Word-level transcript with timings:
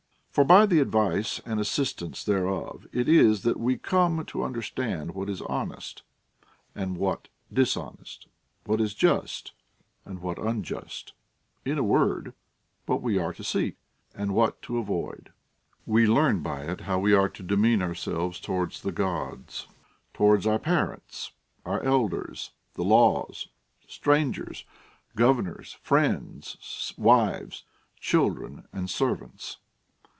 For 0.33 0.45
by 0.45 0.65
the 0.65 0.79
advice 0.79 1.41
and 1.45 1.59
assistance 1.59 2.23
thereof 2.23 2.87
it 2.93 3.09
is 3.09 3.41
that 3.41 3.59
we 3.59 3.77
come 3.77 4.23
to 4.27 4.43
under 4.43 4.61
stand 4.61 5.13
what 5.13 5.29
is 5.29 5.41
honest, 5.41 6.03
and 6.73 6.95
what 6.97 7.27
dishonest; 7.51 8.27
what 8.63 8.79
is 8.79 8.93
just, 8.93 9.51
and 10.05 10.21
what 10.21 10.37
uujust; 10.37 11.11
in 11.65 11.77
a 11.77 11.83
word, 11.83 12.33
what 12.85 13.01
we 13.01 13.17
are 13.17 13.33
to 13.33 13.43
seek, 13.43 13.75
and 14.15 14.33
what 14.33 14.61
to 14.61 14.77
avoid. 14.77 15.33
AVe 15.85 16.07
learn 16.07 16.39
by 16.41 16.61
it 16.61 16.79
how 16.87 16.97
we 16.97 17.11
are 17.11 17.27
to 17.27 17.43
demean 17.43 17.81
ourselves 17.81 18.39
towards 18.39 18.83
the 18.83 18.93
Gods, 18.93 19.67
towards 20.13 20.47
our 20.47 20.59
parents, 20.59 21.33
our 21.65 21.83
elders, 21.83 22.51
the 22.75 22.85
laws, 22.85 23.49
strangers, 23.85 24.63
governors, 25.13 25.73
friends, 25.81 26.93
wives, 26.95 27.65
children, 27.99 28.65
and 28.71 28.89
servants. 28.89 29.57